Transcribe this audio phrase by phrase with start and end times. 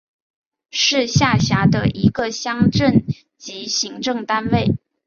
[0.71, 3.05] 是下辖的一个乡镇
[3.37, 4.77] 级行政单位。